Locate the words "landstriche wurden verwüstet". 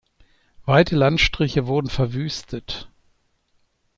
0.95-2.89